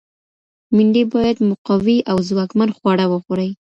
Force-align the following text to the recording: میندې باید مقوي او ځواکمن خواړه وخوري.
میندې 0.75 1.03
باید 1.13 1.37
مقوي 1.49 1.97
او 2.11 2.17
ځواکمن 2.29 2.69
خواړه 2.77 3.05
وخوري. 3.09 3.49